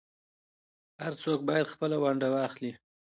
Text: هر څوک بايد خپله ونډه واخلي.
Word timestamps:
هر 1.03 1.13
څوک 1.23 1.39
بايد 1.49 1.67
خپله 1.73 1.95
ونډه 2.03 2.27
واخلي. 2.35 2.71